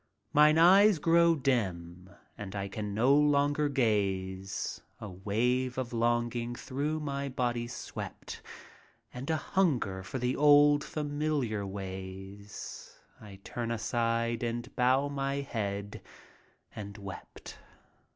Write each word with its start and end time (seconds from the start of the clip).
Mine 0.33 0.57
eyes 0.57 0.97
grow 0.97 1.35
dim 1.35 2.09
and 2.35 2.53
,1 2.55 2.69
could 2.71 2.85
no 2.85 3.21
more 3.21 3.69
gaze. 3.69 4.81
A 4.99 5.07
wave 5.11 5.77
of 5.77 5.93
longing 5.93 6.55
through 6.55 6.99
my 6.99 7.29
body 7.29 7.67
swept. 7.67 8.41
And 9.13 9.29
a 9.29 9.35
hunger 9.37 10.01
for 10.01 10.17
the 10.17 10.35
old, 10.35 10.83
familiar 10.83 11.67
ways; 11.67 12.97
I 13.19 13.41
turned 13.43 13.73
aside 13.73 14.41
and 14.41 14.75
bowed 14.75 15.11
my 15.11 15.35
head 15.41 16.01
and 16.75 16.97
wept. 16.97 17.59